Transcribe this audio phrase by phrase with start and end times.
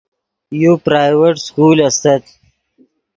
[0.63, 2.23] یو پرائیویٹ سکول استت